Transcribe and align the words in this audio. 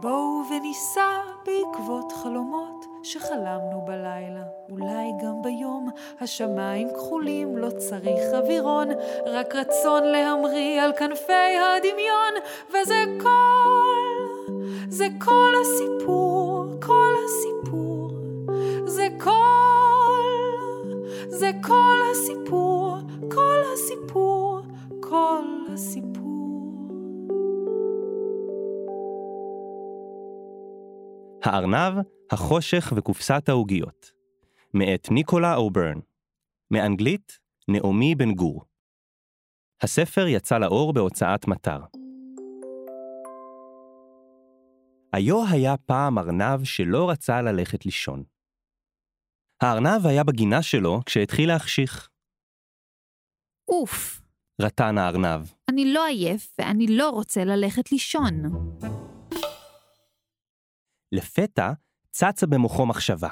בואו 0.00 0.42
וניסע 0.50 1.18
בעקבות 1.46 2.12
חלומות 2.12 2.86
שחלמנו 3.02 3.82
בלילה, 3.86 4.42
אולי 4.70 5.12
גם 5.22 5.42
ביום. 5.42 5.88
השמיים 6.20 6.88
כחולים, 6.94 7.56
לא 7.56 7.70
צריך 7.70 8.20
אווירון, 8.34 8.88
רק 9.26 9.54
רצון 9.54 10.04
להמריא 10.04 10.82
על 10.82 10.92
כנפי 10.92 11.32
הדמיון, 11.32 12.34
וזה 12.68 13.04
כל, 13.22 14.48
זה 14.88 15.06
כל 15.18 15.52
הסיפור, 15.60 16.66
כל 16.82 17.14
הסיפור, 17.24 18.10
זה 18.86 19.08
כל, 19.18 19.30
זה 21.28 21.50
כל 21.62 21.89
הארנב, 31.50 31.98
החושך 32.30 32.92
וקופסת 32.96 33.48
העוגיות. 33.48 34.10
מאת 34.74 35.08
ניקולה 35.10 35.54
או'ברן. 35.54 35.98
מאנגלית, 36.70 37.38
נעמי 37.68 38.14
בן 38.14 38.32
גור. 38.32 38.64
הספר 39.82 40.26
יצא 40.26 40.58
לאור 40.58 40.92
בהוצאת 40.92 41.48
מטר. 41.48 41.78
היו 45.12 45.46
היה 45.50 45.76
פעם 45.76 46.18
ארנב 46.18 46.64
שלא 46.64 47.10
רצה 47.10 47.42
ללכת 47.42 47.84
לישון. 47.86 48.22
הארנב 49.62 50.06
היה 50.06 50.24
בגינה 50.24 50.62
שלו 50.62 51.00
כשהתחיל 51.06 51.48
להחשיך. 51.48 52.08
אוף, 53.68 54.20
רטן 54.60 54.98
הארנב. 54.98 55.46
אני 55.68 55.92
לא 55.92 56.06
עייף 56.06 56.54
ואני 56.58 56.86
לא 56.86 57.10
רוצה 57.10 57.44
ללכת 57.44 57.92
לישון. 57.92 58.42
לפתע 61.12 61.72
צצה 62.10 62.46
במוחו 62.46 62.86
מחשבה. 62.86 63.28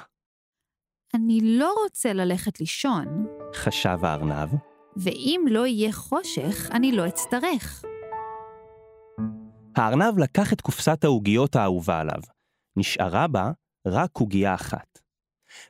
אני 1.15 1.41
לא 1.43 1.75
רוצה 1.85 2.13
ללכת 2.13 2.61
לישון, 2.61 3.27
חשב 3.55 3.99
הארנב, 4.03 4.49
ואם 4.97 5.45
לא 5.51 5.67
יהיה 5.67 5.93
חושך, 5.93 6.71
אני 6.73 6.93
לא 6.93 7.07
אצטרך. 7.07 7.85
הארנב 9.77 10.19
לקח 10.19 10.53
את 10.53 10.61
קופסת 10.61 11.05
העוגיות 11.05 11.57
האהובה 11.57 12.01
עליו. 12.01 12.21
נשארה 12.77 13.29
בה 13.29 13.51
רק 13.87 14.11
עוגייה 14.17 14.55
אחת. 14.55 14.99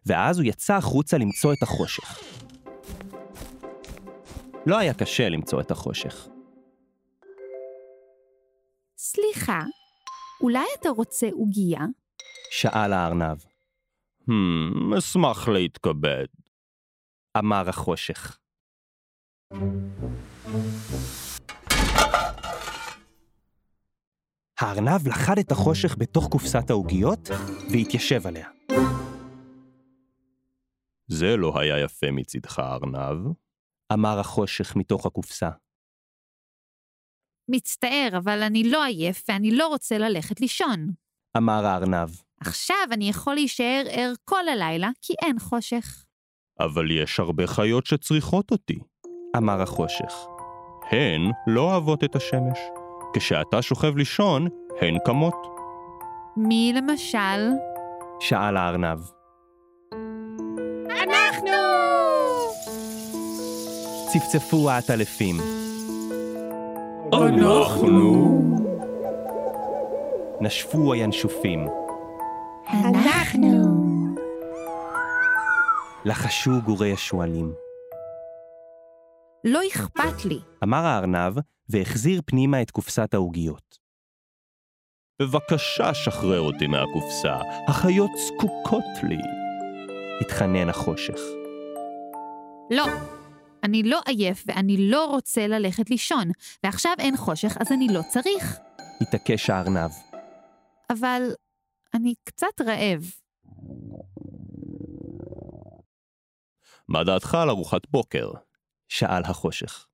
ואז 0.06 0.38
הוא 0.38 0.46
יצא 0.46 0.74
החוצה 0.74 1.18
למצוא 1.18 1.52
את 1.52 1.62
החושך. 1.62 2.20
לא 4.66 4.78
היה 4.78 4.94
קשה 4.94 5.28
למצוא 5.28 5.60
את 5.60 5.70
החושך. 5.70 6.28
סליחה, 8.98 9.60
אולי 10.40 10.64
אתה 10.80 10.88
רוצה 10.88 11.28
עוגייה? 11.32 11.80
שאל 12.50 12.92
הארנב. 12.92 13.38
Hmm, 14.22 14.98
אשמח 14.98 15.48
להתכבד. 15.48 16.26
אמר 17.38 17.68
החושך. 17.68 18.38
הארנב 24.60 25.08
לחד 25.08 25.38
את 25.38 25.52
החושך 25.52 25.96
בתוך 25.98 26.28
קופסת 26.30 26.70
העוגיות 26.70 27.28
והתיישב 27.72 28.26
עליה. 28.26 28.48
זה 31.06 31.36
לא 31.36 31.60
היה 31.60 31.84
יפה 31.84 32.06
מצדך, 32.12 32.58
ארנב, 32.58 33.32
אמר 33.92 34.18
החושך 34.18 34.76
מתוך 34.76 35.06
הקופסה. 35.06 35.50
מצטער, 37.48 38.08
אבל 38.16 38.42
אני 38.42 38.64
לא 38.64 38.84
עייף 38.84 39.24
ואני 39.28 39.50
לא 39.50 39.66
רוצה 39.66 39.98
ללכת 39.98 40.40
לישון. 40.40 40.90
אמר 41.36 41.66
הארנב. 41.66 42.08
עכשיו 42.40 42.76
אני 42.92 43.08
יכול 43.08 43.34
להישאר 43.34 43.82
ער 43.90 44.12
כל 44.24 44.48
הלילה, 44.48 44.90
כי 45.02 45.14
אין 45.22 45.38
חושך. 45.38 46.04
אבל 46.60 46.90
יש 46.90 47.20
הרבה 47.20 47.46
חיות 47.46 47.86
שצריכות 47.86 48.50
אותי, 48.50 48.78
אמר 49.36 49.62
החושך. 49.62 50.14
הן 50.90 51.30
לא 51.46 51.60
אוהבות 51.60 52.04
את 52.04 52.16
השמש. 52.16 52.58
כשאתה 53.14 53.62
שוכב 53.62 53.96
לישון, 53.96 54.48
הן 54.80 54.98
קמות. 55.04 55.46
מי 56.36 56.72
למשל? 56.76 57.50
שאל 58.20 58.56
הארנב. 58.56 58.98
אנחנו! 60.88 61.50
צפצפו 64.12 64.70
העטלפים. 64.70 65.57
אנחנו! 67.12 68.28
נשפו 70.40 70.92
הינשופים. 70.92 71.68
אנחנו! 72.68 73.74
לחשו 76.04 76.50
גורי 76.64 76.92
השועלים. 76.92 77.52
לא 79.44 79.60
אכפת 79.68 80.24
לי. 80.24 80.38
אמר 80.62 80.86
הארנב, 80.86 81.38
והחזיר 81.68 82.20
פנימה 82.26 82.62
את 82.62 82.70
קופסת 82.70 83.14
העוגיות. 83.14 83.78
בבקשה, 85.22 85.94
שחרר 85.94 86.40
אותי 86.40 86.66
מהקופסה, 86.66 87.36
החיות 87.68 88.10
זקוקות 88.26 89.02
לי. 89.02 89.18
התחנן 90.20 90.68
החושך. 90.68 91.20
לא. 92.70 92.84
אני 93.64 93.82
לא 93.82 94.00
עייף 94.06 94.44
ואני 94.46 94.90
לא 94.90 95.04
רוצה 95.04 95.46
ללכת 95.46 95.90
לישון, 95.90 96.30
ועכשיו 96.64 96.92
אין 96.98 97.16
חושך 97.16 97.56
אז 97.60 97.72
אני 97.72 97.86
לא 97.88 98.00
צריך. 98.08 98.58
התעקש 99.00 99.50
הארנב. 99.50 99.90
אבל 100.90 101.22
אני 101.94 102.14
קצת 102.24 102.60
רעב. 102.60 103.10
מה 106.88 107.04
דעתך 107.04 107.34
על 107.34 107.50
ארוחת 107.50 107.90
בוקר? 107.90 108.30
שאל 108.88 109.22
החושך. 109.24 109.86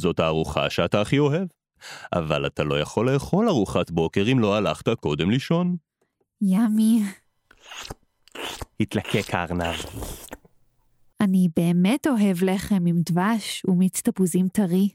זאת 0.00 0.20
הארוחה 0.20 0.70
שאתה 0.70 1.00
הכי 1.00 1.18
אוהב, 1.18 1.48
אבל 2.12 2.46
אתה 2.46 2.64
לא 2.64 2.80
יכול 2.80 3.12
לאכול 3.12 3.48
ארוחת 3.48 3.90
בוקר 3.90 4.24
אם 4.32 4.38
לא 4.38 4.56
הלכת 4.56 4.88
קודם 5.00 5.30
לישון. 5.30 5.76
ימי. 6.40 7.02
התלקק 8.80 9.34
הארנב. 9.34 9.76
אני 11.20 11.48
באמת 11.56 12.06
אוהב 12.06 12.36
לחם 12.42 12.86
עם 12.86 12.96
דבש 13.10 13.62
ומיץ 13.68 14.00
תפוזים 14.00 14.48
טרי. 14.48 14.88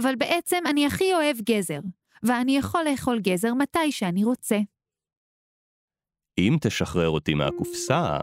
אבל 0.00 0.14
בעצם 0.18 0.62
אני 0.70 0.86
הכי 0.86 1.14
אוהב 1.14 1.36
גזר, 1.40 1.80
ואני 2.22 2.56
יכול 2.56 2.84
לאכול 2.90 3.20
גזר 3.20 3.54
מתי 3.54 3.92
שאני 3.92 4.24
רוצה. 4.24 4.58
אם 6.38 6.56
תשחרר 6.60 7.08
אותי 7.08 7.34
מהקופסה, 7.34 8.18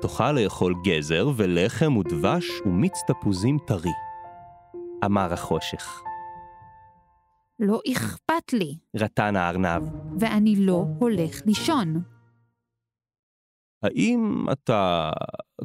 תוכל 0.00 0.32
לאכול 0.32 0.74
גזר 0.84 1.28
ולחם 1.36 1.96
ודבש 1.96 2.44
ומיץ 2.66 2.94
תפוזים 3.06 3.58
טרי. 3.66 3.92
אמר 5.04 5.32
החושך. 5.32 6.02
לא 7.58 7.80
אכפת 7.92 8.52
לי, 8.52 8.78
רטן 8.96 9.36
הארנב. 9.36 9.82
ואני 10.20 10.56
לא 10.58 10.84
הולך 10.98 11.42
לישון. 11.46 12.13
האם 13.84 14.46
אתה 14.52 15.10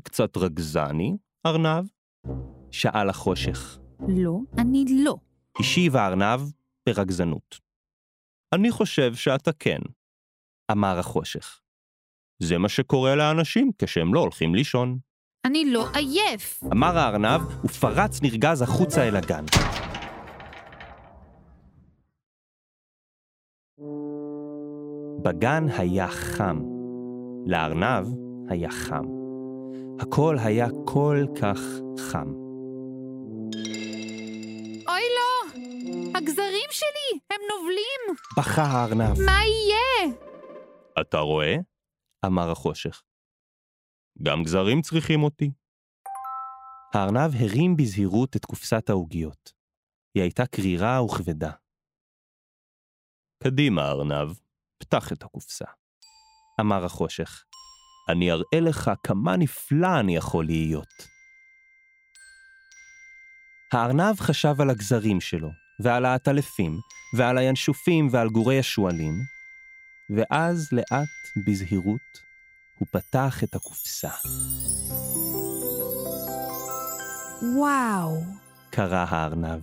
קצת 0.03 0.37
רגזני, 0.37 1.17
ארנב? 1.45 1.85
שאל 2.71 3.09
החושך. 3.09 3.79
לא, 4.07 4.39
אני 4.57 4.85
לא. 5.03 5.15
השיב 5.59 5.95
הארנב 5.95 6.41
ברגזנות. 6.89 7.59
אני 8.53 8.71
חושב 8.71 9.15
שאתה 9.15 9.51
כן, 9.53 9.79
אמר 10.71 10.99
החושך. 10.99 11.61
זה 12.43 12.57
מה 12.57 12.69
שקורה 12.69 13.15
לאנשים 13.15 13.71
כשהם 13.77 14.13
לא 14.13 14.19
הולכים 14.19 14.55
לישון. 14.55 14.97
אני 15.45 15.71
לא 15.71 15.85
עייף. 15.93 16.63
אמר 16.73 16.97
הארנב 16.97 17.41
ופרץ 17.65 18.21
נרגז 18.21 18.61
החוצה 18.61 19.07
אל 19.07 19.15
הגן. 19.15 19.45
בגן 25.23 25.63
היה 25.77 26.07
חם. 26.07 26.78
לארנב 27.51 28.07
היה 28.49 28.71
חם. 28.71 29.05
הכל 29.99 30.35
היה 30.39 30.67
כל 30.85 31.25
כך 31.41 31.59
חם. 31.97 32.27
אוי 34.87 35.03
לא! 35.17 35.51
הגזרים 36.17 36.69
שלי, 36.71 37.19
הם 37.29 37.41
נובלים! 37.51 38.17
בכה 38.37 38.61
הארנב. 38.61 39.21
מה 39.25 39.41
יהיה? 39.45 40.15
אתה 41.01 41.17
רואה? 41.17 41.55
אמר 42.25 42.51
החושך. 42.51 43.03
גם 44.23 44.43
גזרים 44.43 44.81
צריכים 44.81 45.23
אותי. 45.23 45.51
הארנב 46.93 47.31
הרים 47.39 47.75
בזהירות 47.77 48.35
את 48.35 48.45
קופסת 48.45 48.89
העוגיות. 48.89 49.53
היא 50.15 50.23
הייתה 50.23 50.45
קרירה 50.45 51.03
וכבדה. 51.03 51.51
קדימה, 53.43 53.91
ארנב, 53.91 54.39
פתח 54.77 55.11
את 55.13 55.23
הקופסה. 55.23 55.78
אמר 56.59 56.85
החושך. 56.85 57.43
אני 58.09 58.31
אראה 58.31 58.59
לך 58.61 58.91
כמה 59.03 59.37
נפלא 59.37 59.99
אני 59.99 60.15
יכול 60.15 60.45
להיות. 60.45 61.07
הארנב 63.73 64.19
חשב 64.19 64.61
על 64.61 64.69
הגזרים 64.69 65.21
שלו, 65.21 65.49
ועל 65.83 66.05
העטלפים, 66.05 66.79
ועל 67.17 67.37
הינשופים 67.37 68.07
ועל 68.11 68.29
גורי 68.29 68.59
השועלים, 68.59 69.13
ואז 70.15 70.69
לאט, 70.71 71.45
בזהירות, 71.47 72.29
הוא 72.79 72.87
פתח 72.91 73.43
את 73.43 73.55
הקופסה. 73.55 74.09
וואו, 77.55 78.23
קרא 78.69 79.05
הארנב. 79.09 79.61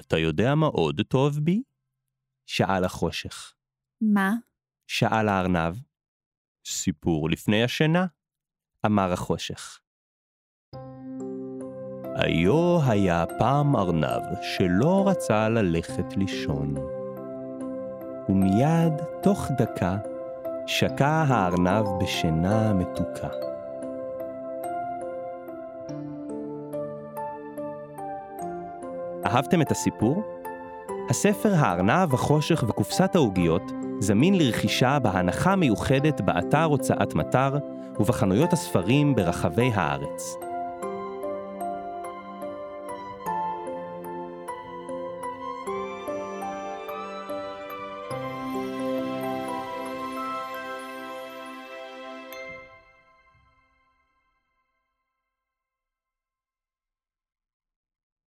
אתה 0.00 0.18
יודע 0.18 0.54
מה 0.54 0.66
עוד 0.66 1.00
טוב 1.08 1.38
בי? 1.38 1.62
שאל 2.46 2.84
החושך. 2.84 3.52
מה? 4.00 4.34
שאל 4.86 5.28
הארנב. 5.28 5.74
סיפור 6.66 7.30
לפני 7.30 7.64
השינה, 7.64 8.06
אמר 8.86 9.12
החושך. 9.12 9.80
היו 12.16 12.78
היה 12.86 13.24
פעם 13.38 13.76
ארנב 13.76 14.22
שלא 14.42 15.04
רצה 15.08 15.48
ללכת 15.48 16.16
לישון. 16.16 16.74
ומיד, 18.28 18.92
תוך 19.22 19.50
דקה, 19.58 19.98
שקע 20.66 21.24
הארנב 21.28 21.84
בשינה 22.00 22.72
מתוקה. 22.72 23.28
אהבתם 29.26 29.62
את 29.62 29.70
הסיפור? 29.70 30.33
הספר 31.10 31.54
הארנב, 31.54 32.14
החושך 32.14 32.64
וקופסת 32.68 33.14
העוגיות 33.14 33.72
זמין 33.98 34.34
לרכישה 34.38 34.98
בהנחה 34.98 35.56
מיוחדת 35.56 36.20
באתר 36.20 36.64
הוצאת 36.64 37.14
מטר 37.14 37.58
ובחנויות 38.00 38.52
הספרים 38.52 39.14
ברחבי 39.14 39.70
הארץ. 39.74 40.43